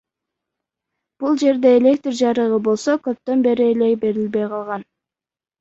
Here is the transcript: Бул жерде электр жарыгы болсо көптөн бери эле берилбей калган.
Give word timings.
Бул 1.23 1.37
жерде 1.41 1.73
электр 1.81 2.17
жарыгы 2.21 2.59
болсо 2.71 2.97
көптөн 3.09 3.47
бери 3.49 3.71
эле 3.75 3.91
берилбей 4.07 4.49
калган. 4.57 4.91